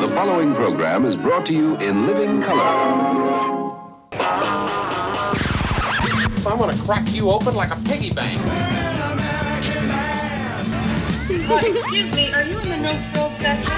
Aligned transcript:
The 0.00 0.08
following 0.14 0.54
program 0.54 1.04
is 1.04 1.16
brought 1.16 1.44
to 1.46 1.52
you 1.52 1.76
in 1.78 2.06
living 2.06 2.40
color. 2.40 2.62
I'm 6.46 6.58
gonna 6.58 6.76
crack 6.78 7.12
you 7.12 7.28
open 7.30 7.56
like 7.56 7.72
a 7.72 7.76
piggy 7.82 8.12
bank. 8.12 8.40
Oh, 11.52 11.60
excuse 11.64 12.14
me, 12.14 12.32
are 12.32 12.44
you 12.44 12.58
in 12.60 12.68
the 12.68 12.76
no 12.76 12.96
frills 13.12 13.36
section? 13.36 13.72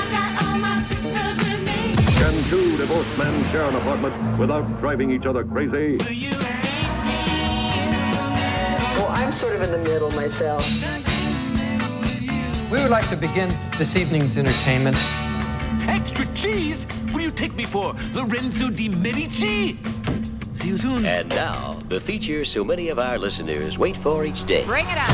Can 2.19 2.45
two 2.51 2.77
divorced 2.77 3.17
men 3.17 3.45
share 3.51 3.65
an 3.65 3.75
apartment 3.75 4.39
without 4.39 4.81
driving 4.81 5.11
each 5.11 5.25
other 5.25 5.45
crazy? 5.45 5.97
Well, 8.97 9.09
I'm 9.09 9.33
sort 9.33 9.57
of 9.57 9.63
in 9.63 9.71
the 9.71 9.79
middle 9.79 10.11
myself. 10.11 10.63
We 12.73 12.81
would 12.81 12.91
like 12.91 13.07
to 13.11 13.17
begin 13.17 13.55
this 13.77 13.97
evening's 13.97 14.39
entertainment. 14.39 14.97
Extra 15.89 16.25
cheese? 16.35 16.87
What 17.11 17.19
do 17.19 17.21
you 17.23 17.31
take 17.31 17.55
me 17.55 17.67
for? 17.67 17.95
Lorenzo 18.15 18.71
di 18.71 18.89
Medici? 18.89 19.77
See 20.55 20.69
you 20.69 20.79
soon. 20.79 21.05
And 21.05 21.29
now, 21.29 21.75
the 21.91 22.01
feature 22.01 22.47
so 22.47 22.65
many 22.65 22.89
of 22.89 22.99
our 22.99 23.19
listeners 23.19 23.77
wait 23.77 23.95
for 23.95 24.25
each 24.25 24.47
day. 24.47 24.65
Bring 24.65 24.87
it 24.87 24.97
on. 24.97 25.07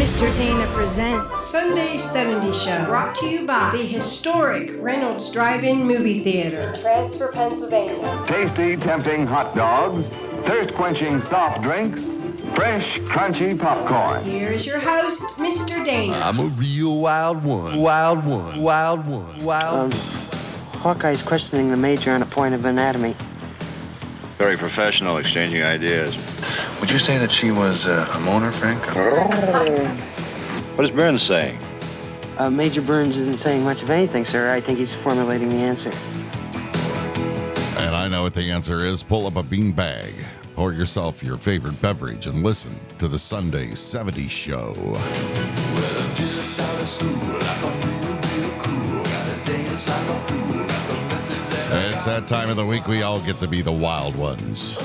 Mr. 0.00 0.34
Dana 0.38 0.66
presents 0.68 1.46
Sunday 1.46 1.98
70 1.98 2.50
Show, 2.54 2.86
brought 2.86 3.14
to 3.16 3.28
you 3.28 3.46
by 3.46 3.70
the 3.76 3.84
historic 3.84 4.72
Reynolds 4.78 5.30
Drive-In 5.30 5.86
Movie 5.86 6.20
Theater, 6.20 6.70
in 6.70 6.80
Transfer, 6.80 7.30
Pennsylvania. 7.30 8.24
Tasty, 8.26 8.78
tempting 8.78 9.26
hot 9.26 9.54
dogs, 9.54 10.08
thirst-quenching 10.46 11.20
soft 11.24 11.60
drinks, 11.60 12.00
fresh, 12.54 12.98
crunchy 13.00 13.58
popcorn. 13.58 14.22
Here's 14.24 14.66
your 14.66 14.78
host, 14.78 15.22
Mr. 15.38 15.84
Dana. 15.84 16.14
I'm 16.14 16.38
a 16.38 16.46
real 16.46 16.98
wild 16.98 17.44
one. 17.44 17.78
Wild 17.78 18.24
one. 18.24 18.60
Wild 18.60 19.06
one. 19.06 19.42
Wild 19.44 19.92
um, 19.92 20.00
Hawkeye's 20.80 21.22
questioning 21.22 21.70
the 21.70 21.76
major 21.76 22.12
on 22.12 22.22
a 22.22 22.26
point 22.26 22.54
of 22.54 22.64
anatomy. 22.64 23.16
Very 24.38 24.56
professional, 24.56 25.18
exchanging 25.18 25.62
ideas. 25.62 26.14
Would 26.80 26.90
you 26.90 26.98
say 26.98 27.18
that 27.18 27.30
she 27.30 27.50
was 27.50 27.86
uh, 27.86 28.06
a 28.10 28.16
moaner, 28.16 28.52
Frank? 28.52 30.00
What 30.74 30.82
is 30.82 30.90
Burns 30.90 31.22
saying? 31.22 31.56
Uh, 32.36 32.50
major 32.50 32.82
Burns 32.82 33.16
isn't 33.16 33.38
saying 33.38 33.62
much 33.62 33.80
of 33.84 33.90
anything, 33.90 34.24
sir. 34.24 34.52
I 34.52 34.60
think 34.60 34.76
he's 34.76 34.92
formulating 34.92 35.48
the 35.50 35.58
answer. 35.58 35.92
And 37.80 37.94
I 37.94 38.08
know 38.08 38.22
what 38.22 38.34
the 38.34 38.50
answer 38.50 38.84
is. 38.84 39.04
Pull 39.04 39.28
up 39.28 39.36
a 39.36 39.44
bean 39.44 39.70
bag, 39.70 40.12
pour 40.54 40.72
yourself 40.72 41.22
your 41.22 41.36
favorite 41.36 41.80
beverage, 41.82 42.26
and 42.26 42.42
listen 42.42 42.78
to 42.98 43.08
the 43.08 43.18
Sunday 43.18 43.74
70 43.74 44.28
show. 44.28 44.74
It's 51.76 52.04
that 52.04 52.26
time 52.26 52.50
of 52.50 52.56
the 52.56 52.64
week 52.64 52.86
we 52.86 53.02
all 53.02 53.20
get 53.20 53.38
to 53.40 53.48
be 53.48 53.62
the 53.62 53.72
wild 53.72 54.14
ones. 54.16 54.78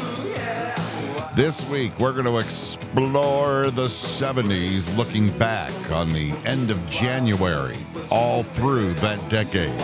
This 1.35 1.67
week, 1.69 1.97
we're 1.99 2.13
going 2.13 2.25
to 2.25 2.39
explore 2.39 3.69
the 3.69 3.85
70s, 3.85 4.97
looking 4.97 5.29
back 5.37 5.71
on 5.91 6.11
the 6.11 6.31
end 6.45 6.71
of 6.71 6.89
January, 6.89 7.77
all 8.09 8.41
through 8.41 8.93
that 8.95 9.29
decade. 9.29 9.79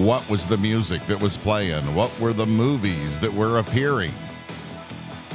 What 0.00 0.28
was 0.30 0.46
the 0.46 0.56
music 0.56 1.06
that 1.06 1.20
was 1.20 1.36
playing? 1.36 1.94
What 1.94 2.18
were 2.18 2.32
the 2.32 2.46
movies 2.46 3.20
that 3.20 3.32
were 3.32 3.58
appearing? 3.58 4.12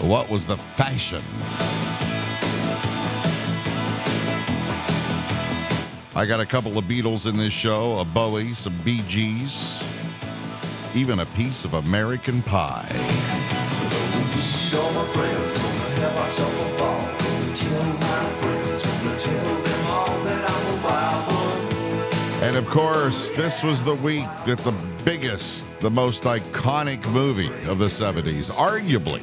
What 0.01 0.29
was 0.29 0.47
the 0.47 0.55
fashion? 0.55 1.21
I 6.15 6.25
got 6.25 6.39
a 6.39 6.45
couple 6.45 6.77
of 6.77 6.85
Beatles 6.85 7.27
in 7.27 7.35
this 7.35 7.51
show, 7.51 7.99
a 7.99 8.05
Bowie, 8.05 8.53
some 8.53 8.75
Bee 8.85 9.01
Gees, 9.09 9.83
even 10.95 11.19
a 11.19 11.25
piece 11.25 11.65
of 11.65 11.73
American 11.73 12.41
Pie. 12.43 12.87
And 22.41 22.55
of 22.55 22.69
course, 22.69 23.33
this 23.33 23.63
was 23.63 23.83
the 23.83 23.95
week 23.95 24.27
that 24.45 24.59
the 24.59 24.73
biggest, 25.03 25.65
the 25.81 25.91
most 25.91 26.23
iconic 26.23 27.05
movie 27.11 27.51
of 27.69 27.79
the 27.79 27.87
70s, 27.87 28.49
arguably, 28.51 29.21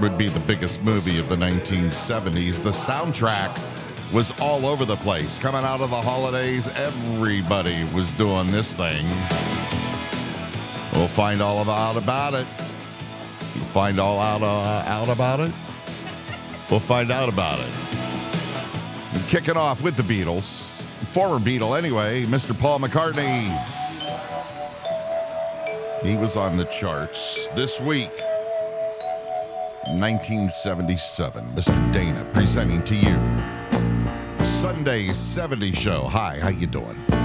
would 0.00 0.18
be 0.18 0.28
the 0.28 0.40
biggest 0.40 0.82
movie 0.82 1.18
of 1.18 1.28
the 1.28 1.36
1970s. 1.36 2.62
The 2.62 2.70
soundtrack 2.70 3.52
was 4.12 4.38
all 4.40 4.66
over 4.66 4.84
the 4.84 4.96
place. 4.96 5.38
Coming 5.38 5.62
out 5.62 5.80
of 5.80 5.90
the 5.90 6.00
holidays, 6.00 6.68
everybody 6.68 7.84
was 7.94 8.10
doing 8.12 8.46
this 8.48 8.74
thing. 8.74 9.06
We'll 10.92 11.08
find 11.08 11.40
all 11.40 11.58
of 11.58 11.68
out 11.68 11.96
about 11.96 12.34
it. 12.34 12.46
You'll 13.54 13.64
find 13.64 14.00
all 14.00 14.20
out 14.20 14.42
uh, 14.42 14.88
out 14.88 15.08
about 15.08 15.40
it. 15.40 15.52
We'll 16.70 16.80
find 16.80 17.10
out 17.10 17.28
about 17.28 17.58
it. 17.58 17.76
And 19.12 19.28
kicking 19.28 19.56
off 19.56 19.82
with 19.82 19.96
the 19.96 20.02
Beatles, 20.02 20.62
former 21.08 21.38
Beatle 21.38 21.76
anyway, 21.76 22.24
Mr. 22.24 22.58
Paul 22.58 22.80
McCartney. 22.80 23.50
He 26.04 26.16
was 26.16 26.36
on 26.36 26.56
the 26.56 26.64
charts 26.66 27.48
this 27.54 27.80
week. 27.80 28.10
1977. 29.88 31.44
Mr. 31.54 31.92
Dana 31.92 32.24
presenting 32.32 32.82
to 32.84 32.94
you 32.94 34.44
Sunday 34.44 35.12
70 35.12 35.72
show. 35.72 36.04
Hi, 36.04 36.38
how 36.38 36.48
you 36.48 36.66
doing? 36.66 37.23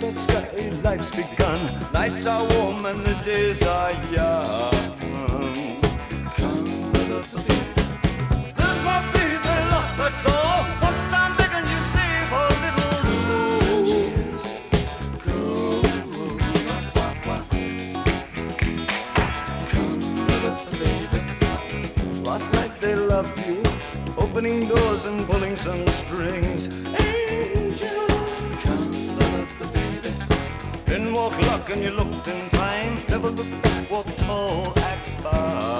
that 0.00 0.16
sky, 0.16 0.70
life's 0.82 1.10
begun. 1.10 1.60
Nights 1.92 2.26
are 2.26 2.46
warm 2.54 2.86
and 2.86 3.04
the 3.04 3.14
days 3.24 3.62
are 3.62 3.92
young. 4.10 4.70
Come, 6.36 6.92
the 6.92 7.20
beat. 7.46 7.74
There's 8.56 8.82
my 8.82 9.00
feet, 9.12 9.40
they 9.46 9.60
lost, 9.72 9.92
that's 9.98 10.24
all. 10.26 10.64
Once 10.80 11.12
I'm 11.12 11.32
begging 11.36 11.68
you, 11.72 11.80
save 11.94 12.32
a 12.32 12.44
little 12.64 12.94
soul. 13.24 14.00
Come, 19.70 20.26
the 20.44 20.52
baby. 20.80 21.20
Last 22.22 22.48
night 22.54 22.74
they 22.80 22.94
loved 22.94 23.38
you, 23.46 23.62
opening 24.16 24.66
doors 24.68 25.04
and 25.06 25.26
pulling 25.26 25.56
some 25.56 25.86
strings. 25.88 26.68
Walk 31.20 31.38
luck, 31.42 31.68
and 31.68 31.82
you 31.84 31.90
looked 31.90 32.28
in 32.28 32.48
time. 32.48 32.96
Never 33.10 33.28
look 33.28 33.62
back, 33.62 33.90
walk 33.90 34.06
tall, 34.16 34.72
act 34.78 35.06
fine. 35.22 35.79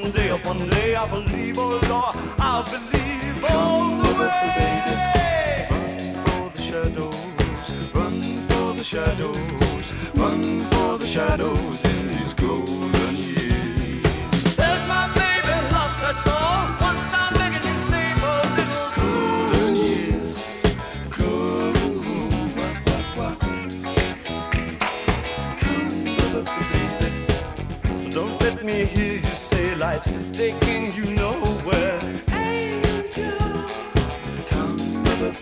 Monday. 0.00 0.27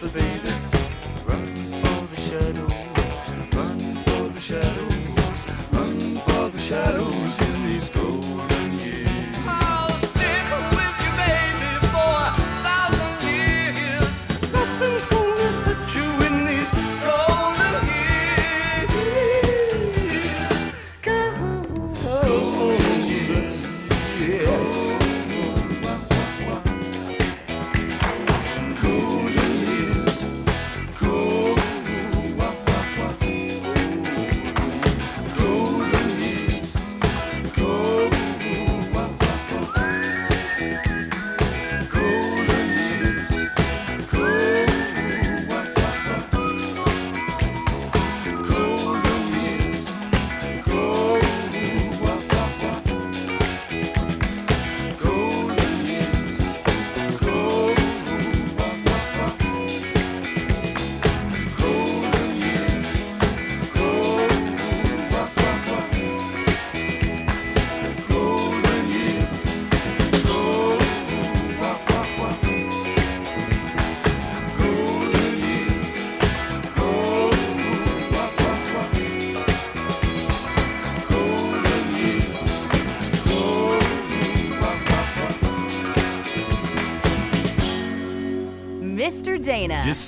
to 0.07 0.13
be. 0.13 0.36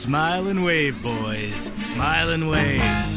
Smile 0.08 0.46
and 0.46 0.64
wave, 0.64 1.02
boys. 1.02 1.70
Smile 1.82 2.30
and 2.30 2.48
wave. 2.48 3.07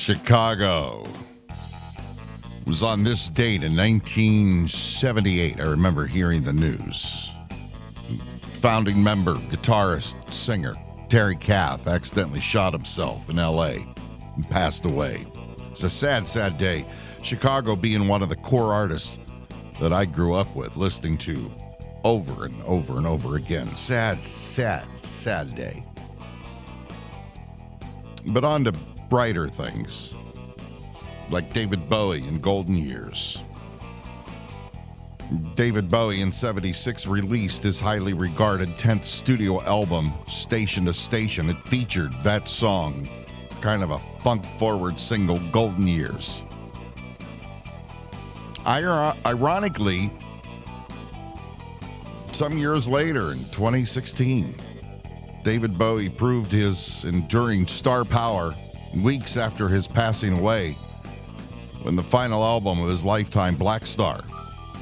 Chicago 0.00 1.04
It 1.50 2.66
was 2.66 2.82
on 2.82 3.02
this 3.02 3.28
date 3.28 3.62
in 3.62 3.76
1978. 3.76 5.60
I 5.60 5.64
remember 5.64 6.06
hearing 6.06 6.42
the 6.42 6.54
news. 6.54 7.30
Founding 8.60 9.02
member, 9.02 9.34
guitarist, 9.34 10.32
singer 10.32 10.74
Terry 11.10 11.36
Kath 11.36 11.86
accidentally 11.86 12.40
shot 12.40 12.72
himself 12.72 13.28
in 13.28 13.36
LA 13.36 13.74
and 14.36 14.48
passed 14.48 14.86
away. 14.86 15.26
It's 15.70 15.84
a 15.84 15.90
sad, 15.90 16.26
sad 16.26 16.56
day. 16.56 16.86
Chicago 17.20 17.76
being 17.76 18.08
one 18.08 18.22
of 18.22 18.30
the 18.30 18.36
core 18.36 18.72
artists 18.72 19.18
that 19.80 19.92
I 19.92 20.06
grew 20.06 20.32
up 20.32 20.56
with, 20.56 20.78
listening 20.78 21.18
to 21.18 21.52
over 22.04 22.46
and 22.46 22.62
over 22.62 22.96
and 22.96 23.06
over 23.06 23.36
again. 23.36 23.76
Sad, 23.76 24.26
sad, 24.26 24.88
sad 25.04 25.54
day. 25.54 25.84
But 28.26 28.44
on 28.44 28.64
to 28.64 28.72
brighter 29.10 29.48
things, 29.48 30.14
like 31.30 31.52
David 31.52 31.88
Bowie 31.88 32.26
in 32.26 32.40
Golden 32.40 32.76
Years. 32.76 33.42
David 35.54 35.90
Bowie 35.90 36.22
in 36.22 36.32
76 36.32 37.06
released 37.06 37.62
his 37.62 37.78
highly 37.78 38.12
regarded 38.12 38.68
10th 38.70 39.02
studio 39.02 39.60
album, 39.62 40.12
Station 40.28 40.84
to 40.86 40.94
Station. 40.94 41.50
It 41.50 41.58
featured 41.64 42.12
that 42.22 42.48
song, 42.48 43.08
kind 43.60 43.82
of 43.82 43.90
a 43.90 43.98
funk 44.22 44.44
forward 44.58 44.98
single, 44.98 45.38
Golden 45.50 45.86
Years. 45.86 46.42
Ir- 48.66 49.14
ironically, 49.26 50.10
some 52.32 52.56
years 52.58 52.86
later 52.88 53.32
in 53.32 53.38
2016, 53.50 54.54
David 55.42 55.76
Bowie 55.76 56.08
proved 56.08 56.52
his 56.52 57.04
enduring 57.04 57.66
star 57.66 58.04
power 58.04 58.54
weeks 58.94 59.36
after 59.36 59.68
his 59.68 59.86
passing 59.86 60.38
away 60.38 60.76
when 61.82 61.96
the 61.96 62.02
final 62.02 62.42
album 62.44 62.80
of 62.80 62.88
his 62.88 63.04
lifetime, 63.04 63.56
Blackstar, 63.56 64.24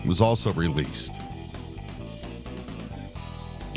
was 0.06 0.20
also 0.20 0.52
released. 0.54 1.20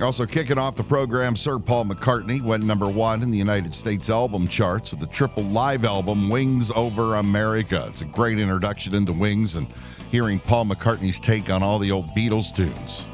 Also, 0.02 0.26
kicking 0.26 0.58
off 0.58 0.76
the 0.76 0.84
program, 0.84 1.36
Sir 1.36 1.60
Paul 1.60 1.86
McCartney 1.86 2.42
went 2.42 2.64
number 2.64 2.90
one 2.90 3.22
in 3.22 3.30
the 3.30 3.38
United 3.38 3.76
States 3.76 4.10
album 4.10 4.48
charts 4.48 4.90
with 4.90 5.00
the 5.00 5.06
triple 5.08 5.44
live 5.44 5.86
album 5.86 6.28
Wings 6.28 6.72
Over 6.72 7.18
America. 7.18 7.86
It's 7.88 8.02
a 8.02 8.06
great 8.06 8.40
introduction 8.40 8.96
into 8.96 9.14
Wings 9.14 9.58
and 9.58 9.68
hearing 10.10 10.40
Paul 10.40 10.66
McCartney's 10.66 11.20
take 11.20 11.52
on 11.52 11.62
all 11.62 11.78
the 11.78 11.92
old 11.92 12.08
Beatles 12.16 12.54
tunes. 12.54 13.06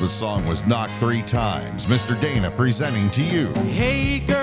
The 0.00 0.08
song 0.08 0.46
was 0.46 0.64
knocked 0.66 0.92
three 0.92 1.22
times. 1.22 1.86
Mr. 1.86 2.18
Dana 2.20 2.50
presenting 2.50 3.10
to 3.10 3.22
you. 3.22 3.52
Hey 3.70 4.20
girl, 4.20 4.36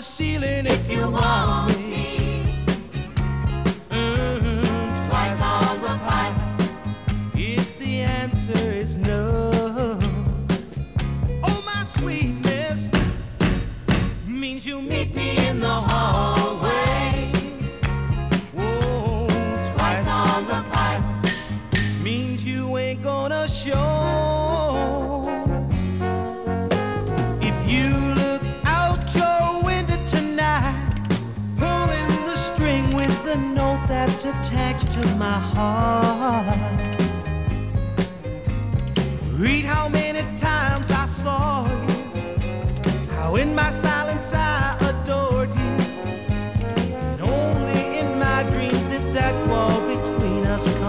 the 0.00 0.04
ceiling 0.04 0.66
if 0.66 0.90
you 0.90 1.10
want 1.10 1.79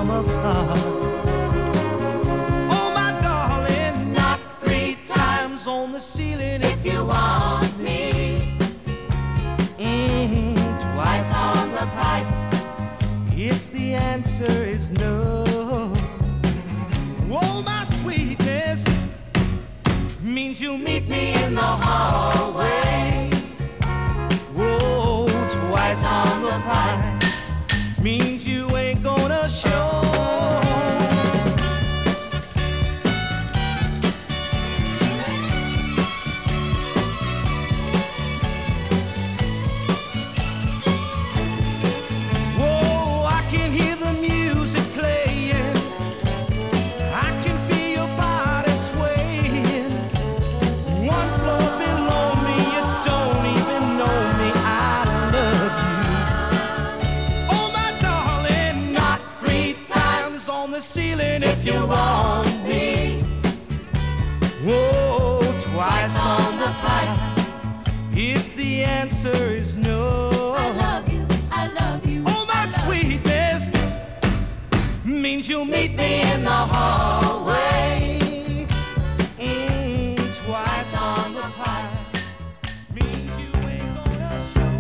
come 0.02 0.26
apart. 0.26 0.80
Oh, 2.76 2.92
my 2.96 3.12
darling, 3.22 4.14
knock 4.14 4.40
three 4.60 4.98
times 5.08 5.68
on 5.68 5.92
the 5.92 6.00
ceiling 6.00 6.62
if 6.64 6.84
you 6.84 7.06
want 7.06 7.78
me. 7.78 8.58
Mm, 9.78 10.56
twice 10.96 11.34
on 11.36 11.72
the 11.78 11.86
pipe. 12.00 12.28
If 13.34 13.72
the 13.72 13.94
answer 13.94 14.58
is 14.76 14.90
no. 14.92 15.46
Oh, 17.30 17.62
my 17.64 17.86
sweetness 18.02 18.84
means 20.24 20.60
you'll 20.60 20.80
meet 20.80 21.08
me 21.08 21.36
in 21.44 21.54
the 21.54 21.72
hallway. 21.84 22.81
You'll 75.52 75.66
meet 75.66 75.94
me 75.96 76.22
in 76.32 76.46
the 76.46 76.50
hallway. 76.50 78.18
Mm, 79.38 80.16
twice 80.46 80.96
on 80.98 81.34
the 81.34 81.42
pipe. 81.42 81.92
Means 82.96 83.32
you 83.42 83.52
ain't 83.68 83.94
gonna 83.98 84.32
show. 84.54 84.72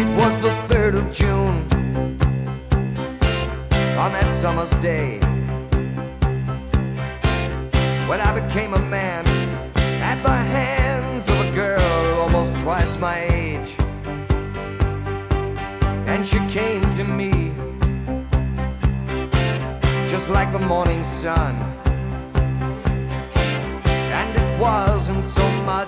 It 0.00 0.08
was 0.18 0.34
the 0.40 0.52
3rd 0.68 0.94
of 1.00 1.06
June. 1.12 1.56
On 3.96 4.10
that 4.12 4.34
summer's 4.34 4.72
day 4.82 5.27
became 8.48 8.72
a 8.72 8.80
man 8.88 9.26
at 10.00 10.22
the 10.22 10.30
hands 10.30 11.28
of 11.28 11.38
a 11.38 11.52
girl 11.54 12.18
almost 12.18 12.58
twice 12.58 12.98
my 12.98 13.18
age. 13.30 13.76
And 16.08 16.26
she 16.26 16.38
came 16.48 16.80
to 16.94 17.04
me 17.04 17.52
just 20.08 20.30
like 20.30 20.50
the 20.50 20.58
morning 20.58 21.04
sun. 21.04 21.54
And 24.18 24.34
it 24.34 24.58
wasn't 24.58 25.24
so 25.24 25.46
much 25.66 25.87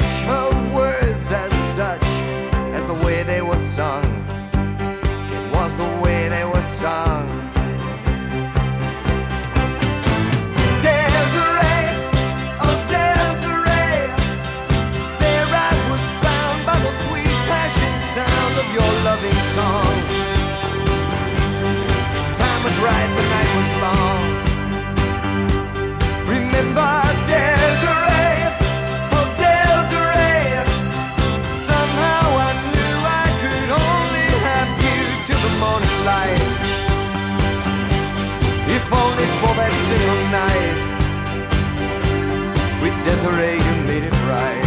Desiree, 43.23 43.57
you 43.57 43.75
made 43.85 44.03
it 44.03 44.15
right. 44.33 44.65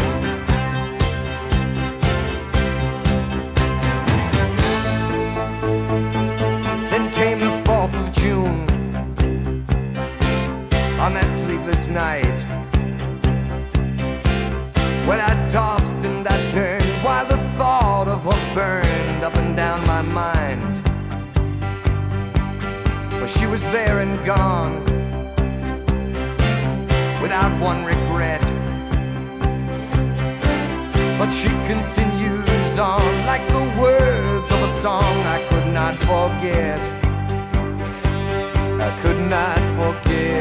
Then 6.92 7.12
came 7.13 7.39
the 7.39 7.50
4th 7.66 7.96
of 7.96 8.12
June. 8.12 8.70
On 11.00 11.16
that 11.16 11.36
sleepless 11.36 11.88
night. 11.88 12.38
When 15.08 15.20
I 15.20 15.34
tossed 15.52 15.96
and 16.06 16.28
I 16.28 16.52
turned 16.52 17.04
while 17.04 17.26
the 17.26 17.38
thought 17.58 18.08
of 18.08 18.24
her 18.26 18.54
burned 18.54 19.24
up 19.24 19.36
and 19.36 19.58
down 19.58 19.84
my 19.88 20.04
mind. 20.04 20.62
For 23.13 23.28
she 23.28 23.48
was 23.48 23.63
there 23.72 23.98
and 23.98 24.24
gone 24.24 24.92
without 27.34 27.60
one 27.60 27.84
regret. 27.84 28.41
But 31.17 31.32
she 31.32 31.50
continues 31.65 32.78
on 32.78 33.26
like 33.26 33.48
the 33.48 33.65
words 33.82 34.52
of 34.52 34.62
a 34.62 34.67
song 34.82 35.15
I 35.36 35.39
could 35.50 35.74
not 35.74 35.96
forget. 35.96 36.80
I 38.88 39.00
could 39.02 39.22
not 39.36 39.58
forget. 39.80 40.33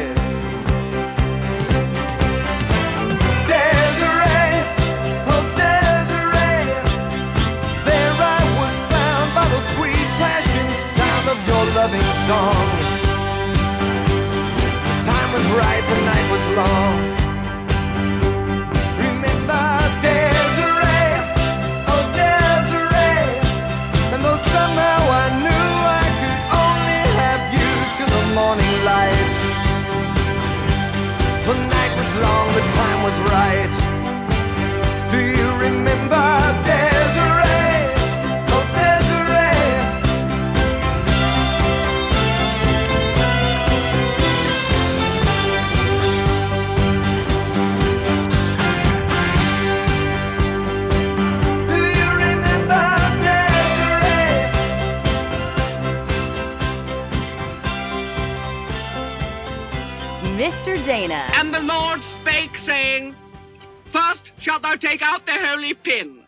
Out 65.73 65.83
pin, 65.83 66.23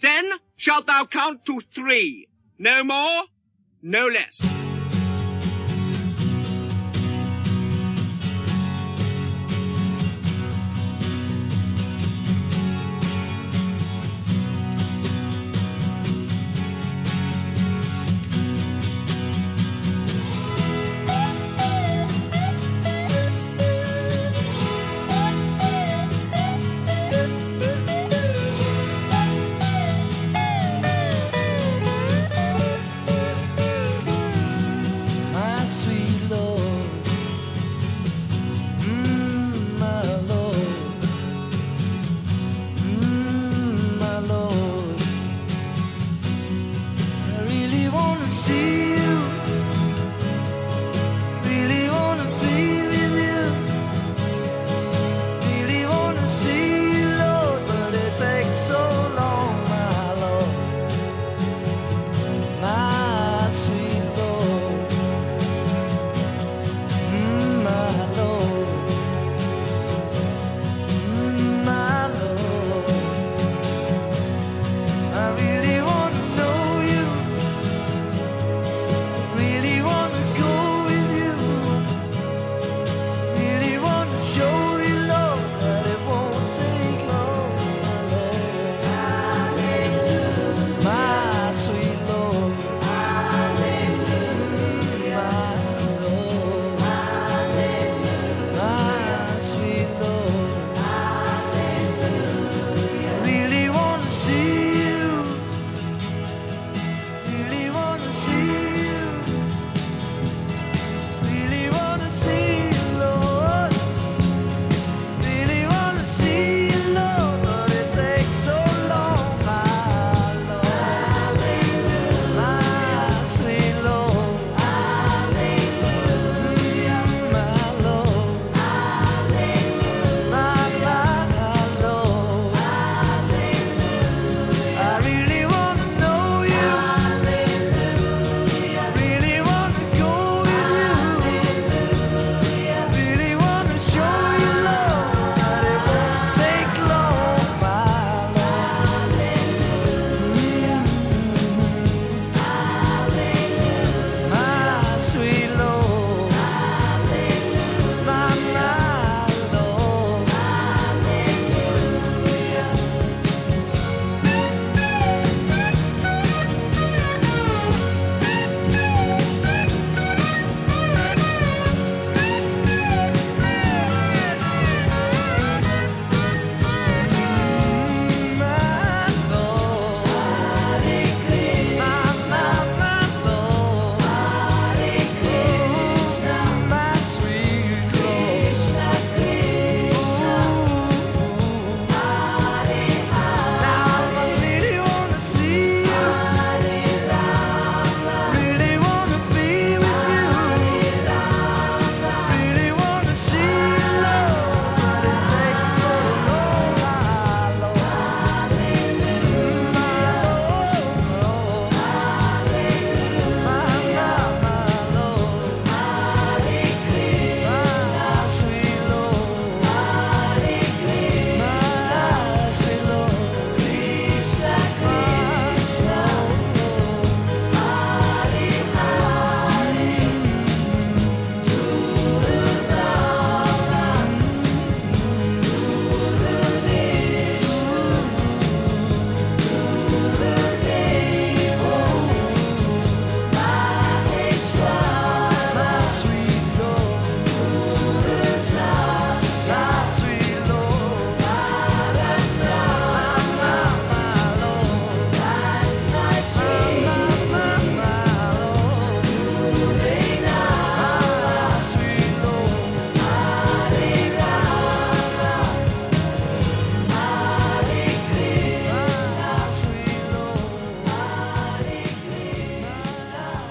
then 0.00 0.30
shalt 0.56 0.86
thou 0.86 1.06
count 1.06 1.44
to 1.46 1.60
three, 1.74 2.28
no 2.58 2.84
more, 2.84 3.24
no 3.82 4.06
less. 4.06 4.40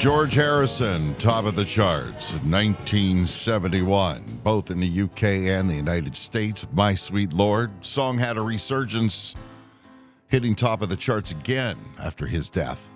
George 0.04 0.34
Harrison, 0.34 1.16
top 1.16 1.46
of 1.46 1.56
the 1.56 1.64
charts, 1.64 2.34
1971, 2.44 4.22
both 4.44 4.70
in 4.70 4.82
the 4.82 5.02
UK 5.04 5.24
and 5.24 5.70
the 5.70 5.76
United 5.76 6.14
States. 6.18 6.68
My 6.74 6.94
Sweet 6.94 7.32
Lord. 7.32 7.72
Song 7.86 8.18
had 8.18 8.36
a 8.36 8.42
resurgence, 8.42 9.34
hitting 10.28 10.56
top 10.56 10.82
of 10.82 10.90
the 10.90 10.98
charts 10.98 11.32
again 11.32 11.78
after 12.02 12.26
his 12.26 12.50
death. 12.50 12.90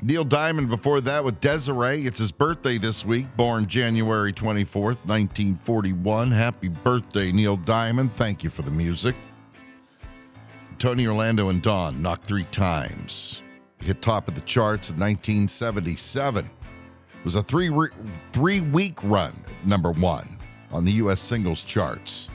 Neil 0.00 0.24
Diamond 0.24 0.70
before 0.70 1.02
that 1.02 1.22
with 1.22 1.42
Desiree. 1.42 2.06
It's 2.06 2.18
his 2.18 2.32
birthday 2.32 2.78
this 2.78 3.04
week, 3.04 3.26
born 3.36 3.66
January 3.66 4.32
24th, 4.32 5.04
1941. 5.04 6.30
Happy 6.30 6.68
birthday, 6.68 7.30
Neil 7.32 7.58
Diamond. 7.58 8.10
Thank 8.10 8.42
you 8.42 8.48
for 8.48 8.62
the 8.62 8.70
music. 8.70 9.14
Tony 10.78 11.06
Orlando 11.06 11.50
and 11.50 11.60
Dawn 11.60 12.00
knocked 12.00 12.26
three 12.26 12.44
times. 12.44 13.42
Hit 13.80 14.00
top 14.00 14.28
of 14.28 14.34
the 14.34 14.40
charts 14.42 14.90
in 14.90 14.96
1977. 14.96 16.44
It 16.44 16.50
was 17.24 17.34
a 17.34 17.42
three 17.42 17.68
re- 17.68 17.88
three 18.32 18.60
week 18.60 18.98
run, 19.02 19.34
number 19.64 19.92
one 19.92 20.38
on 20.72 20.84
the 20.84 20.92
U.S. 20.92 21.20
singles 21.20 21.62
charts. 21.62 22.28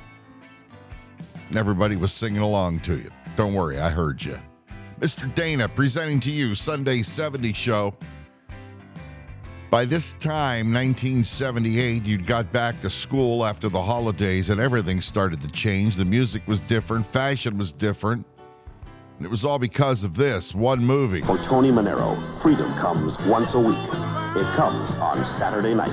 Everybody 1.56 1.96
was 1.96 2.14
singing 2.14 2.42
along 2.42 2.80
to 2.82 2.96
you. 2.96 3.10
Don't 3.36 3.54
worry, 3.54 3.80
I 3.80 3.90
heard 3.90 4.24
you. 4.24 4.40
Mr. 5.00 5.34
Dana 5.34 5.68
presenting 5.68 6.20
to 6.22 6.32
you 6.32 6.56
Sunday 6.56 7.02
70 7.02 7.54
show. 7.54 7.96
By 9.70 9.86
this 9.86 10.14
time, 10.14 10.74
1978, 10.74 12.06
you'd 12.06 12.26
got 12.26 12.52
back 12.52 12.82
to 12.82 12.90
school 12.90 13.46
after 13.46 13.70
the 13.70 13.82
holidays 13.82 14.50
and 14.50 14.60
everything 14.60 15.00
started 15.00 15.42
to 15.42 15.48
change. 15.50 15.96
The 15.96 16.06
music 16.06 16.48
was 16.48 16.60
different, 16.62 17.06
fashion 17.06 17.58
was 17.58 17.72
different. 17.72 18.26
And 19.20 19.26
it 19.26 19.30
was 19.30 19.44
all 19.44 19.60
because 19.60 20.06
of 20.06 20.16
this 20.16 20.56
one 20.56 20.80
movie. 20.82 21.20
For 21.20 21.38
Tony 21.40 21.72
Manero, 21.72 22.16
freedom 22.42 22.74
comes 22.76 23.20
once 23.28 23.54
a 23.54 23.60
week. 23.60 23.76
It 23.76 24.56
comes 24.56 24.92
on 24.92 25.26
Saturday 25.38 25.74
night. 25.74 25.92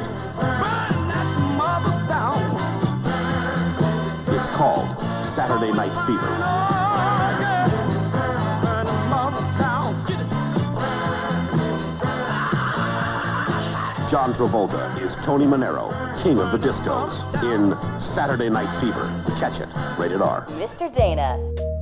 It's 4.29 4.49
called 4.51 4.97
Saturday 5.35 5.73
Night 5.73 5.93
Fever. 6.07 6.23
John 14.09 14.35
Travolta 14.35 15.03
is 15.03 15.17
Tony 15.25 15.47
Manero, 15.47 15.91
king 16.23 16.39
of 16.39 16.53
the 16.53 16.59
discos, 16.65 17.13
in 17.43 18.01
Saturday 18.01 18.51
Night 18.51 18.81
Fever. 18.81 19.11
Catch 19.37 19.59
it. 19.59 19.69
Rated 19.99 20.23
R. 20.23 20.47
Mr. 20.47 20.93
Dana. 20.93 21.76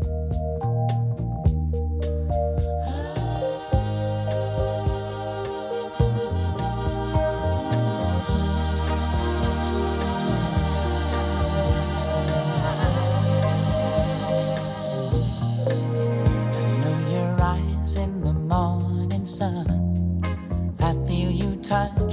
time 21.74 22.03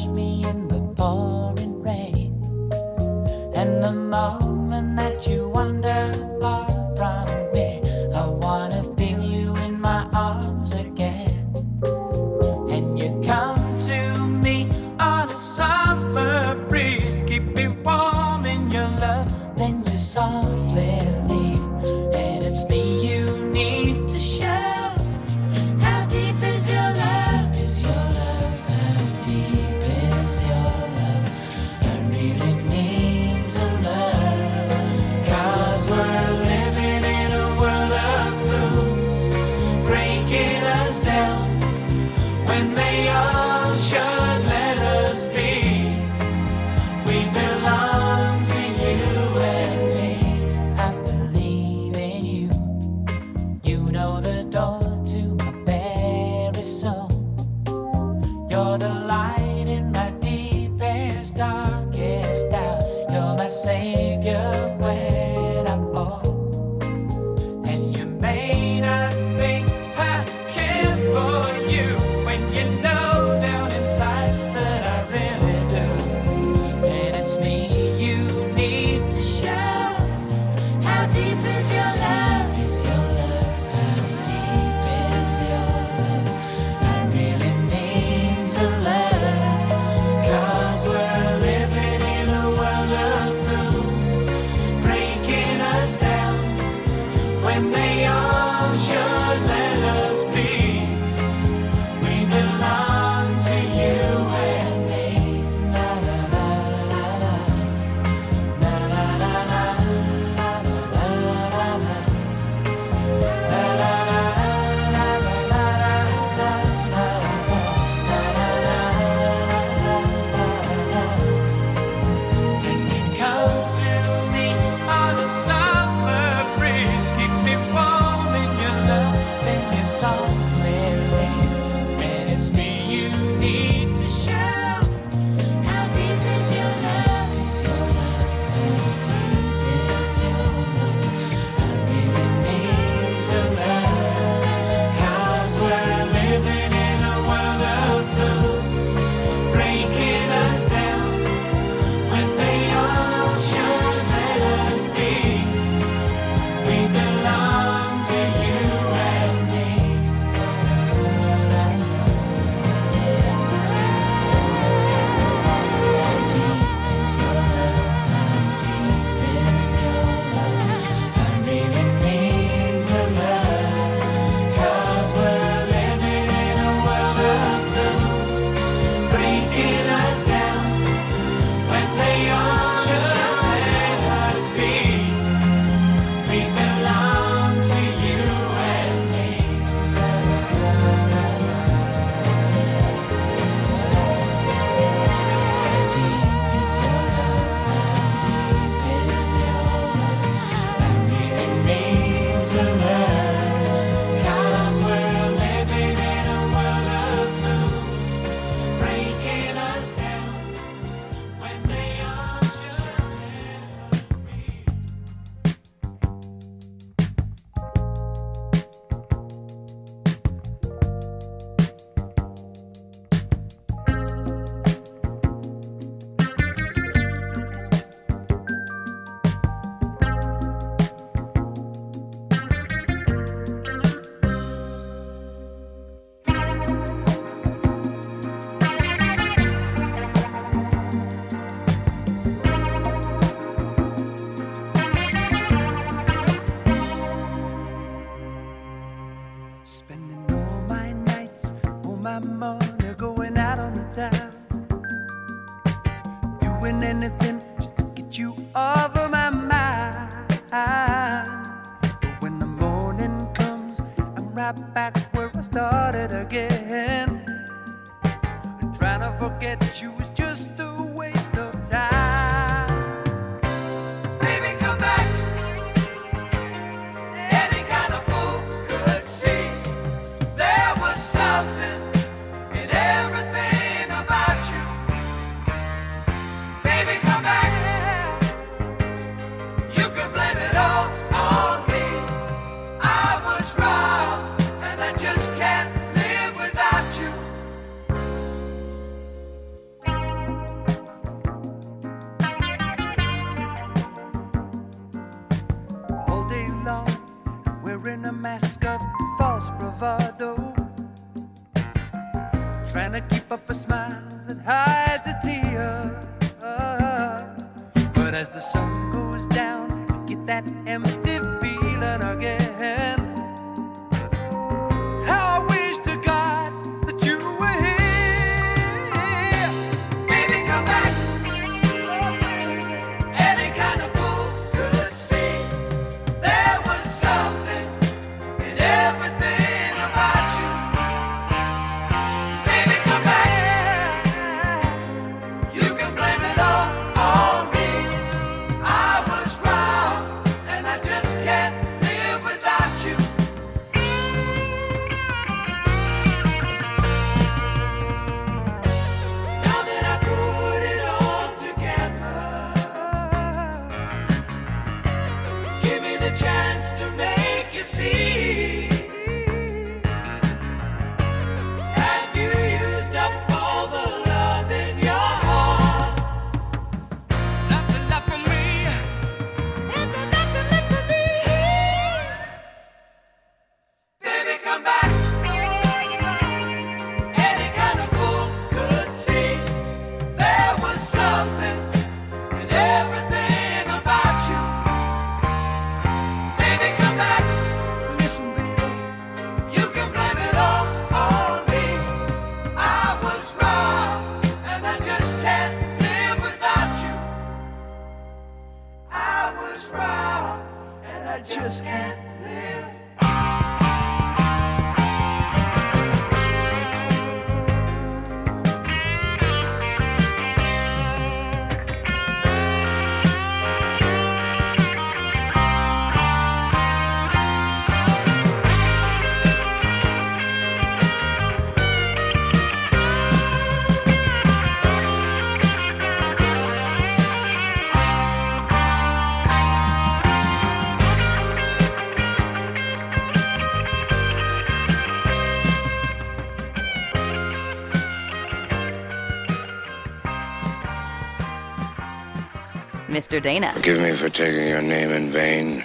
Mr. 452.91 453.21
Dana. 453.21 453.53
Forgive 453.53 453.79
me 453.79 453.93
for 453.93 454.09
taking 454.09 454.49
your 454.49 454.61
name 454.61 454.91
in 454.91 455.11
vain. 455.11 455.63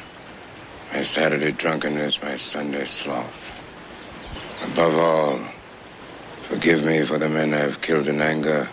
My 0.93 1.03
Saturday 1.03 1.51
drunkenness, 1.51 2.23
my 2.23 2.37
Sunday 2.37 2.85
sloth. 2.85 3.53
Above 4.63 4.97
all, 4.97 5.41
forgive 6.43 6.85
me 6.85 7.03
for 7.03 7.19
the 7.19 7.29
men 7.29 7.53
I 7.53 7.59
have 7.59 7.81
killed 7.81 8.07
in 8.07 8.21
anger 8.21 8.69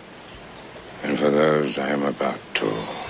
and 1.02 1.18
for 1.18 1.30
those 1.30 1.78
I 1.78 1.88
am 1.90 2.04
about 2.04 2.38
to. 2.54 3.03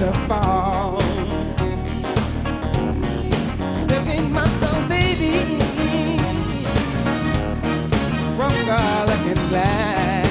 to 0.00 0.12
fall. 0.26 0.98
Thirteen 3.86 4.32
month 4.32 4.64
old 4.64 4.88
baby, 4.88 5.58
wrong 8.38 8.58
girl 8.64 9.04
looking 9.10 9.42
glass. 9.50 10.26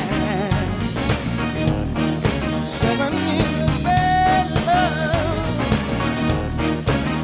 Seven 2.66 3.14
years 3.14 3.58
of 3.62 3.84
bad 3.84 4.48
love, 4.70 5.46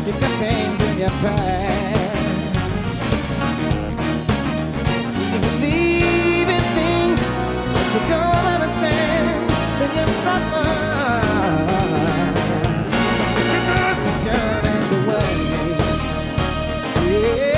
you've 0.05 0.19
got 0.19 0.33
things 0.37 0.81
in 0.83 0.99
your 0.99 1.09
past. 1.09 1.65
you 7.93 8.01
don't 8.09 8.45
understand, 8.55 9.49
then 9.79 9.89
you 9.97 10.05
suffer. 10.23 10.65
Yeah. 17.15 17.54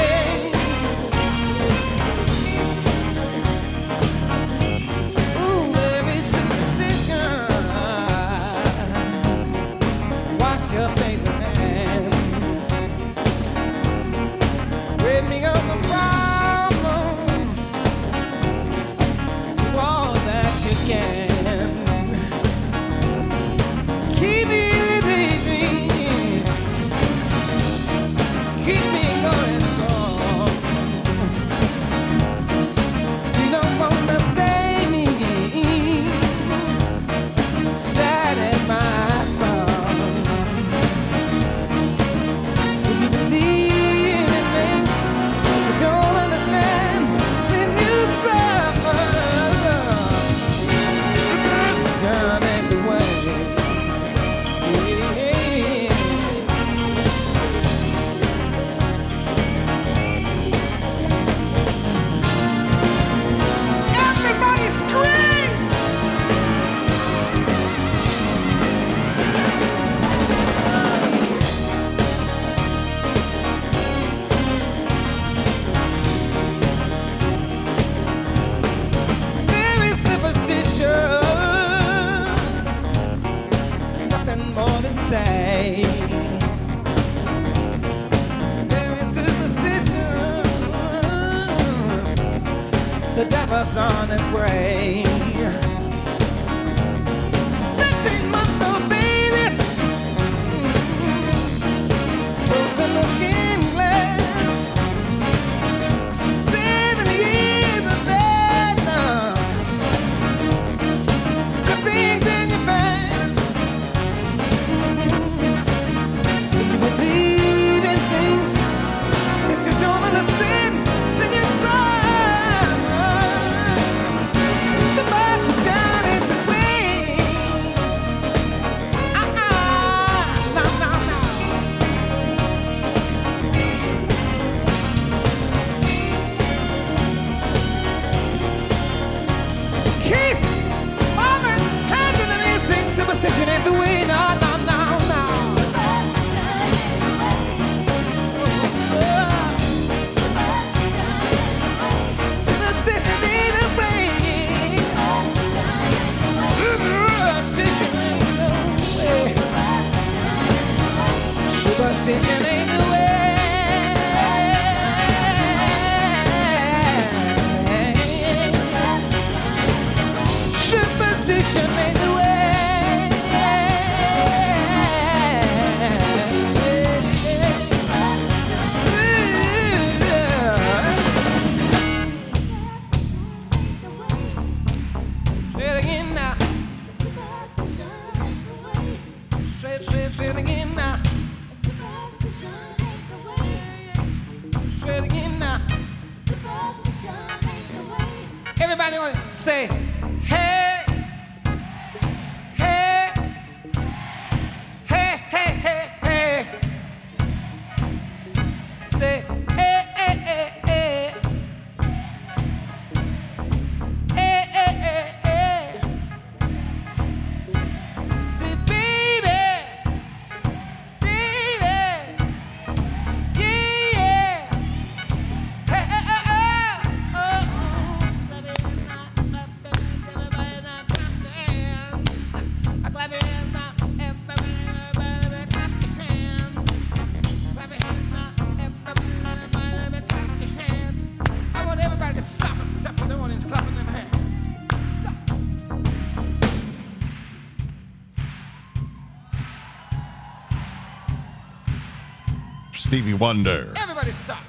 Wonder, 253.19 253.73
Everybody 253.75 254.11
stop. 254.11 254.43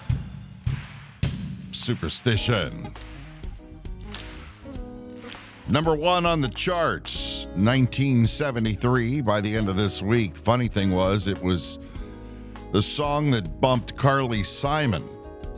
Superstition. 1.71 2.93
Number 5.69 5.95
one 5.95 6.27
on 6.27 6.41
the 6.41 6.49
charts, 6.49 7.47
1973. 7.57 9.21
By 9.21 9.41
the 9.41 9.55
end 9.55 9.69
of 9.69 9.77
this 9.77 10.03
week, 10.03 10.37
funny 10.37 10.67
thing 10.69 10.91
was, 10.91 11.29
it 11.29 11.43
was 11.43 11.79
the 12.73 12.83
song 12.83 13.31
that 13.33 13.61
bumped 13.61 13.97
Carly 13.97 14.43
Simon 14.43 15.07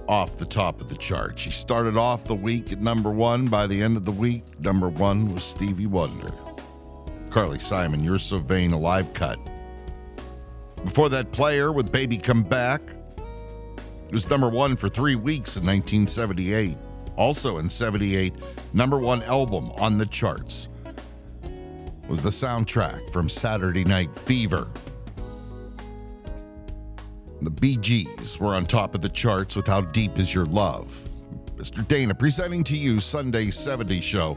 off 0.08 0.36
the 0.36 0.44
top 0.44 0.80
of 0.80 0.88
the 0.88 0.96
chart. 0.96 1.38
She 1.38 1.50
started 1.50 1.96
off 1.96 2.24
the 2.24 2.34
week 2.34 2.72
at 2.72 2.80
number 2.80 3.10
one. 3.10 3.46
By 3.46 3.66
the 3.66 3.80
end 3.80 3.96
of 3.96 4.04
the 4.04 4.12
week, 4.12 4.44
number 4.60 4.88
one 4.88 5.32
was 5.32 5.44
Stevie 5.44 5.86
Wonder. 5.86 6.32
Carly 7.30 7.60
Simon, 7.60 8.02
You're 8.02 8.18
So 8.18 8.38
Vain, 8.38 8.72
a 8.72 8.78
live 8.78 9.14
cut. 9.14 9.38
Before 10.82 11.08
that, 11.10 11.30
Player 11.30 11.70
with 11.70 11.92
Baby 11.92 12.18
Come 12.18 12.42
Back. 12.42 12.80
It 14.10 14.14
was 14.14 14.28
number 14.28 14.48
one 14.48 14.74
for 14.74 14.88
three 14.88 15.14
weeks 15.14 15.56
in 15.56 15.62
1978. 15.62 16.76
Also 17.16 17.58
in 17.58 17.70
78, 17.70 18.34
number 18.72 18.98
one 18.98 19.22
album 19.22 19.70
on 19.76 19.98
the 19.98 20.06
charts 20.06 20.68
was 22.08 22.20
the 22.20 22.30
soundtrack 22.30 23.12
from 23.12 23.28
Saturday 23.28 23.84
Night 23.84 24.12
Fever. 24.16 24.66
The 27.40 27.50
Bee 27.50 27.76
Gees 27.76 28.40
were 28.40 28.56
on 28.56 28.66
top 28.66 28.96
of 28.96 29.00
the 29.00 29.08
charts 29.08 29.54
with 29.54 29.68
How 29.68 29.82
Deep 29.82 30.18
Is 30.18 30.34
Your 30.34 30.46
Love. 30.46 31.08
Mr. 31.54 31.86
Dana 31.86 32.12
presenting 32.12 32.64
to 32.64 32.76
you 32.76 32.98
Sunday 32.98 33.48
70 33.52 34.00
Show. 34.00 34.36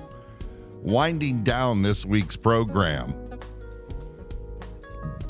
Winding 0.83 1.41
down 1.41 1.81
this 1.81 2.05
week's 2.05 2.35
program. 2.35 3.15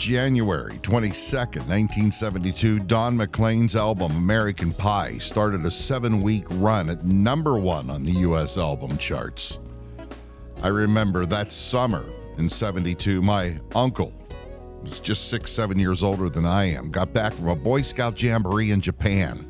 January 0.03 0.73
22nd, 0.79 1.65
1972, 1.65 2.79
Don 2.79 3.15
McLean's 3.15 3.73
album 3.73 4.11
American 4.17 4.73
Pie 4.73 5.17
started 5.17 5.65
a 5.65 5.71
seven 5.71 6.21
week 6.21 6.43
run 6.49 6.89
at 6.89 7.05
number 7.05 7.57
one 7.57 7.89
on 7.89 8.03
the 8.03 8.11
U.S. 8.11 8.57
album 8.57 8.97
charts. 8.97 9.59
I 10.61 10.67
remember 10.67 11.25
that 11.27 11.53
summer 11.53 12.03
in 12.37 12.49
72, 12.49 13.21
my 13.21 13.57
uncle 13.75 14.11
who's 14.81 14.99
just 14.99 15.29
six, 15.29 15.49
seven 15.51 15.79
years 15.79 16.03
older 16.03 16.29
than 16.29 16.45
I 16.45 16.65
am, 16.65 16.91
got 16.91 17.13
back 17.13 17.31
from 17.31 17.47
a 17.47 17.55
Boy 17.55 17.81
Scout 17.81 18.21
jamboree 18.21 18.71
in 18.71 18.81
Japan. 18.81 19.47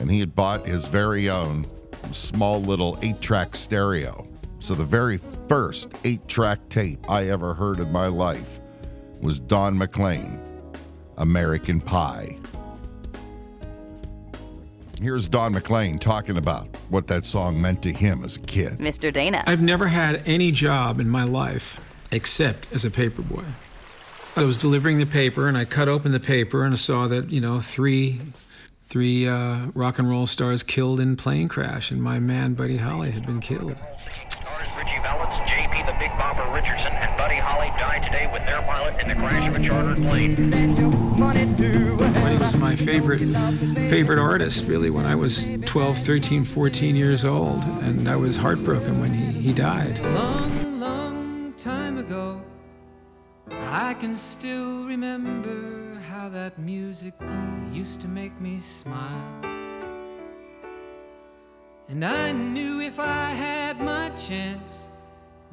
And 0.00 0.10
he 0.10 0.18
had 0.18 0.34
bought 0.34 0.66
his 0.66 0.88
very 0.88 1.30
own 1.30 1.64
small 2.10 2.60
little 2.60 2.98
eight 3.02 3.20
track 3.20 3.54
stereo. 3.54 4.26
So 4.58 4.74
the 4.74 4.84
very 4.84 5.20
first 5.48 5.92
eight 6.02 6.26
track 6.26 6.58
tape 6.68 7.08
I 7.08 7.28
ever 7.28 7.54
heard 7.54 7.78
in 7.78 7.92
my 7.92 8.08
life 8.08 8.58
was 9.20 9.40
Don 9.40 9.76
McLean, 9.76 10.40
American 11.16 11.80
Pie. 11.80 12.38
Here's 15.00 15.28
Don 15.28 15.52
McLean 15.52 15.98
talking 15.98 16.38
about 16.38 16.68
what 16.88 17.06
that 17.08 17.24
song 17.24 17.60
meant 17.60 17.82
to 17.82 17.92
him 17.92 18.24
as 18.24 18.36
a 18.36 18.40
kid. 18.40 18.78
Mr. 18.78 19.12
Dana. 19.12 19.44
I've 19.46 19.60
never 19.60 19.88
had 19.88 20.22
any 20.24 20.50
job 20.50 21.00
in 21.00 21.08
my 21.08 21.24
life 21.24 21.80
except 22.12 22.72
as 22.72 22.84
a 22.84 22.90
paperboy. 22.90 23.44
I 24.36 24.42
was 24.42 24.56
delivering 24.58 24.98
the 24.98 25.06
paper 25.06 25.48
and 25.48 25.56
I 25.56 25.64
cut 25.64 25.88
open 25.88 26.12
the 26.12 26.20
paper 26.20 26.64
and 26.64 26.72
I 26.72 26.76
saw 26.76 27.08
that, 27.08 27.30
you 27.30 27.40
know, 27.40 27.60
three 27.60 28.20
three 28.84 29.26
uh, 29.26 29.66
rock 29.74 29.98
and 29.98 30.08
roll 30.08 30.26
stars 30.26 30.62
killed 30.62 31.00
in 31.00 31.16
plane 31.16 31.48
crash 31.48 31.90
and 31.90 32.00
my 32.00 32.20
man 32.20 32.54
Buddy 32.54 32.76
Holly 32.76 33.10
had 33.10 33.26
been 33.26 33.40
killed. 33.40 33.80
Ritchie 34.76 35.00
Valens, 35.02 35.50
JP 35.50 35.86
the 35.86 35.96
Big 35.98 36.10
Bopper 36.12 36.54
Richardson, 36.54 36.92
and 37.66 37.76
died 37.76 38.02
today 38.04 38.28
with 38.32 38.44
their 38.46 38.62
pilot 38.62 38.98
in 39.00 39.08
the 39.08 39.14
crash 39.14 39.48
of 39.48 39.56
a 39.56 39.66
chartered 39.66 39.96
plane. 39.96 40.50
Buddy 41.96 42.36
was 42.38 42.56
my 42.56 42.76
favorite 42.76 43.20
favorite 43.90 44.18
artist 44.18 44.66
really 44.66 44.90
when 44.90 45.04
I 45.04 45.14
was 45.14 45.46
12, 45.64 45.98
13, 45.98 46.44
14 46.44 46.96
years 46.96 47.24
old 47.24 47.64
and 47.82 48.08
I 48.08 48.16
was 48.16 48.36
heartbroken 48.36 49.00
when 49.00 49.12
he, 49.12 49.40
he 49.40 49.52
died. 49.52 49.98
Long, 50.04 50.80
long 50.80 51.54
time 51.56 51.98
ago, 51.98 52.40
I 53.50 53.94
can 53.94 54.14
still 54.16 54.84
remember 54.84 55.98
how 56.08 56.28
that 56.28 56.58
music 56.58 57.14
used 57.72 58.00
to 58.02 58.08
make 58.08 58.38
me 58.40 58.60
smile. 58.60 59.40
And 61.88 62.04
I 62.04 62.32
knew 62.32 62.80
if 62.80 62.98
I 62.98 63.30
had 63.30 63.80
my 63.80 64.10
chance 64.10 64.88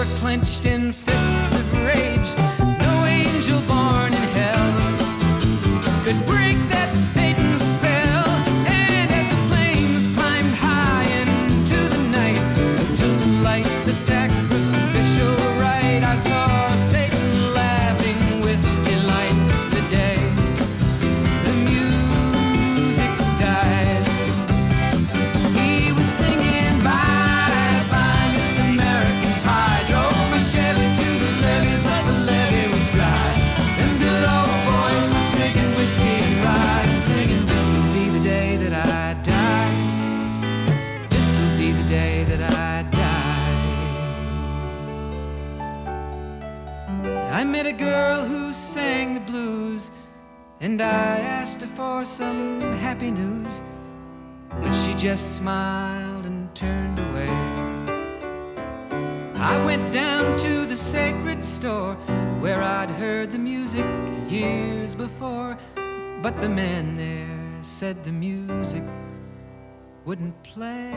were 0.00 0.06
clenched 0.18 0.64
in 0.64 0.92
fists. 0.92 1.59
some 52.10 52.60
happy 52.80 53.12
news, 53.12 53.62
but 54.62 54.72
she 54.72 54.94
just 54.94 55.36
smiled 55.36 56.26
and 56.26 56.52
turned 56.56 56.98
away. 56.98 57.28
I 59.36 59.64
went 59.64 59.92
down 59.92 60.36
to 60.40 60.66
the 60.66 60.74
sacred 60.74 61.44
store 61.44 61.94
where 62.40 62.60
I'd 62.62 62.90
heard 62.90 63.30
the 63.30 63.38
music 63.38 63.86
years 64.28 64.92
before, 64.96 65.56
but 66.20 66.40
the 66.40 66.48
man 66.48 66.96
there 66.96 67.62
said 67.62 68.02
the 68.02 68.10
music 68.10 68.82
wouldn't 70.04 70.42
play. 70.42 70.92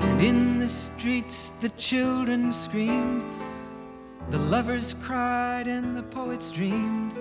And 0.00 0.20
in 0.22 0.58
the 0.58 0.68
streets, 0.68 1.50
the 1.60 1.68
children 1.70 2.52
screamed, 2.52 3.22
the 4.30 4.38
lovers 4.38 4.94
cried, 4.94 5.68
and 5.68 5.94
the 5.94 6.04
poets 6.04 6.50
dreamed 6.50 7.12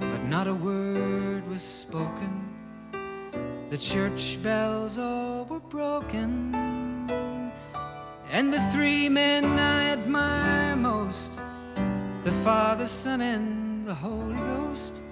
but 0.00 0.22
not 0.24 0.46
a 0.46 0.54
word 0.54 1.46
was 1.48 1.62
spoken. 1.62 2.32
The 3.70 3.78
church 3.78 4.38
bells 4.42 4.98
all 4.98 5.44
were 5.44 5.60
broken, 5.60 6.54
and 8.30 8.52
the 8.52 8.60
three 8.72 9.08
men 9.08 9.44
I 9.44 9.90
admire 9.90 10.76
most 10.76 11.40
the 12.24 12.32
Father, 12.32 12.86
Son, 12.86 13.20
and 13.20 13.86
the 13.86 13.94
Holy 13.94 14.36
Ghost. 14.36 15.02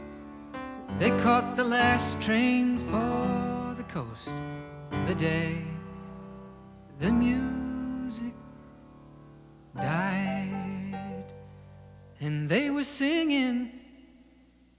They 0.98 1.10
caught 1.20 1.56
the 1.56 1.64
last 1.64 2.20
train 2.22 2.78
for 2.78 3.74
the 3.76 3.84
coast 3.84 4.34
the 5.06 5.14
day 5.14 5.58
the 6.98 7.10
music 7.10 8.32
died, 9.76 11.26
and 12.20 12.48
they 12.48 12.70
were 12.70 12.84
singing. 12.84 13.83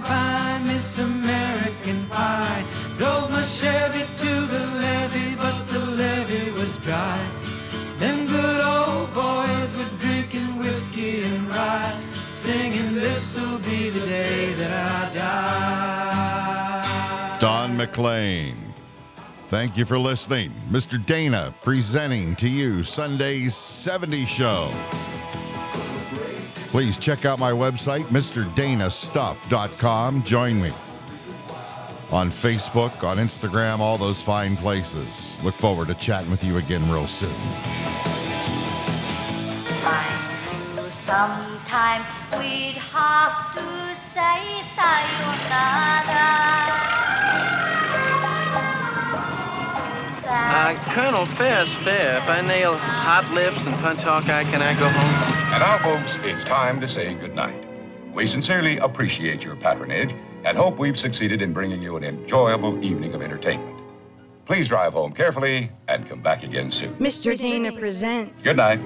bye, 0.00 0.60
Miss 0.66 0.98
American 0.98 2.06
Pie. 2.08 2.64
Drove 2.98 3.30
my 3.30 3.42
Chevy 3.42 4.04
to 4.18 4.46
the 4.46 4.66
levee, 4.80 5.36
but 5.36 5.66
the 5.66 5.78
levee 5.78 6.50
was 6.52 6.78
dry. 6.78 7.18
Them 7.96 8.26
good 8.26 8.60
old 8.60 9.12
boys 9.14 9.76
were 9.76 9.88
drinking 9.98 10.58
whiskey 10.58 11.22
and 11.22 11.48
rye, 11.52 12.00
singing, 12.32 12.94
This'll 12.94 13.58
be 13.58 13.90
the 13.90 14.06
day 14.06 14.54
that 14.54 14.72
I 14.72 15.10
die. 15.12 17.38
Don 17.40 17.76
McLean. 17.76 18.54
Thank 19.48 19.76
you 19.76 19.84
for 19.84 19.98
listening. 19.98 20.52
Mr. 20.70 21.04
Dana 21.04 21.54
presenting 21.62 22.34
to 22.36 22.48
you 22.48 22.82
Sunday's 22.82 23.54
70 23.54 24.26
Show. 24.26 24.70
Please 26.76 26.98
check 26.98 27.24
out 27.24 27.38
my 27.38 27.52
website, 27.52 28.04
MrDanaStuff.com. 28.08 30.22
Join 30.24 30.60
me 30.60 30.70
on 32.10 32.28
Facebook, 32.28 33.02
on 33.02 33.16
Instagram, 33.16 33.78
all 33.78 33.96
those 33.96 34.20
fine 34.20 34.58
places. 34.58 35.40
Look 35.42 35.54
forward 35.54 35.88
to 35.88 35.94
chatting 35.94 36.30
with 36.30 36.44
you 36.44 36.58
again 36.58 36.82
real 36.90 37.06
soon. 37.06 37.30
Sometime 40.90 42.04
we'd 42.38 42.76
have 42.76 43.54
to 43.54 43.96
say 44.12 44.60
sayonara. 44.76 46.28
Uh, 50.28 50.74
Colonel, 50.92 51.24
fair 51.24 51.62
is 51.62 51.72
fair. 51.72 52.18
If 52.18 52.28
I 52.28 52.42
nail 52.42 52.76
hot 52.76 53.32
lips 53.32 53.64
and 53.64 53.74
punch 53.76 54.02
Hawkeye, 54.02 54.44
can 54.44 54.60
I 54.60 54.78
go 54.78 54.90
home? 54.90 55.35
And 55.56 55.62
now, 55.62 55.78
folks, 55.78 56.14
it's 56.22 56.44
time 56.44 56.82
to 56.82 56.86
say 56.86 57.14
goodnight. 57.14 57.64
We 58.12 58.28
sincerely 58.28 58.76
appreciate 58.76 59.40
your 59.40 59.56
patronage 59.56 60.14
and 60.44 60.54
hope 60.54 60.78
we've 60.78 60.98
succeeded 60.98 61.40
in 61.40 61.54
bringing 61.54 61.80
you 61.80 61.96
an 61.96 62.04
enjoyable 62.04 62.84
evening 62.84 63.14
of 63.14 63.22
entertainment. 63.22 63.80
Please 64.44 64.68
drive 64.68 64.92
home 64.92 65.14
carefully 65.14 65.70
and 65.88 66.06
come 66.06 66.20
back 66.20 66.42
again 66.42 66.70
soon. 66.70 66.94
Mr. 66.96 67.34
Dana 67.34 67.72
presents. 67.72 68.44
Good 68.44 68.58
night. 68.58 68.80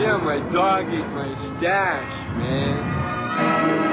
Yeah, 0.00 0.18
my 0.18 0.38
dog 0.52 0.84
ate 0.86 1.00
my 1.00 1.58
stash, 1.58 2.38
man. 2.38 3.85